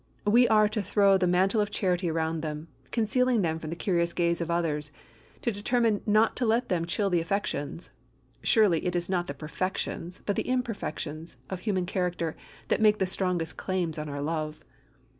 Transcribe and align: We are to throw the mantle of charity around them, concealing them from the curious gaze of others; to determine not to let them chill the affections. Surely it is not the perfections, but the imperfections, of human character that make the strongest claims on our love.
We 0.25 0.47
are 0.47 0.67
to 0.67 0.81
throw 0.81 1.19
the 1.19 1.27
mantle 1.27 1.61
of 1.61 1.69
charity 1.69 2.09
around 2.09 2.41
them, 2.41 2.69
concealing 2.89 3.43
them 3.43 3.59
from 3.59 3.69
the 3.69 3.75
curious 3.75 4.13
gaze 4.13 4.41
of 4.41 4.49
others; 4.49 4.91
to 5.43 5.51
determine 5.51 6.01
not 6.07 6.35
to 6.37 6.45
let 6.47 6.69
them 6.69 6.85
chill 6.87 7.11
the 7.11 7.19
affections. 7.21 7.91
Surely 8.41 8.83
it 8.87 8.95
is 8.95 9.09
not 9.09 9.27
the 9.27 9.35
perfections, 9.35 10.19
but 10.25 10.35
the 10.35 10.49
imperfections, 10.49 11.37
of 11.51 11.59
human 11.59 11.85
character 11.85 12.35
that 12.69 12.81
make 12.81 12.97
the 12.97 13.05
strongest 13.05 13.57
claims 13.57 13.99
on 13.99 14.09
our 14.09 14.23
love. 14.23 14.61